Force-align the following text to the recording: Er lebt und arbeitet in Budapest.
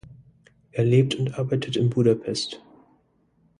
Er 0.71 0.83
lebt 0.83 1.13
und 1.13 1.37
arbeitet 1.37 1.75
in 1.75 1.91
Budapest. 1.91 2.59